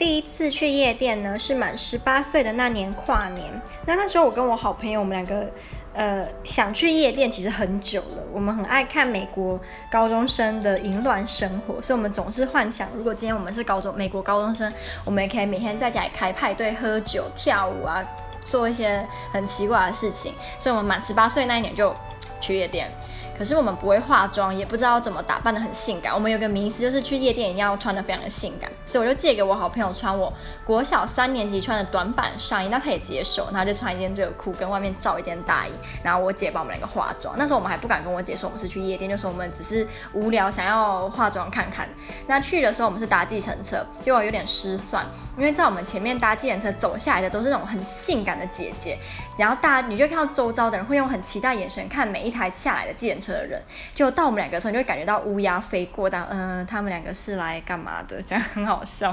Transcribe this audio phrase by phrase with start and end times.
[0.00, 3.44] 第一次去夜店呢，是满十八岁的那年跨年。
[3.86, 5.46] 那那时候我跟我好朋友，我们两个
[5.92, 8.22] 呃想去夜店，其实很久了。
[8.32, 9.60] 我们很爱看美国
[9.90, 14.72] 高中生的淫乱生活，所以我们总是幻想，如果今天我们是高中美国高中生，
[15.04, 18.02] 我们也可以每天在家里开派对、喝酒、跳舞啊，
[18.46, 20.32] 做一些很奇怪的事情。
[20.58, 21.94] 所以，我们满十八岁那一年就
[22.40, 22.90] 去夜店。
[23.40, 26.12] 可是我们不会化妆，也不知道怎么打扮的很性感。
[26.12, 30.30] 我们有个迷思，就是去夜店一定要穿的非常的性感，所以我就借给我好朋友穿我
[30.62, 35.70] 国小三年级穿的短版上衣，那他也接受，然后就穿一件热裤跟外面罩一件大衣。
[36.02, 41.88] 然后我姐帮我们两个化妆，那时候我们还不敢跟我姐说我们是去夜店，就说我们只是无聊想要化妆看看。
[42.26, 45.02] 那去的时候我们是搭计程车，结果有点失算，
[45.38, 48.98] 因为在我们前面搭计程车走下来的都是那种很性感的姐姐，
[49.38, 53.29] 然后大你就看到周遭的人会用很期待眼神看每一台下来的计程车。
[53.32, 53.62] 的人，
[53.94, 58.20] 就到我们两个的时候，你就会感觉到乌鸦飞过，但嗯、他们两个是来干嘛的？
[58.22, 59.08] 这样很好笑。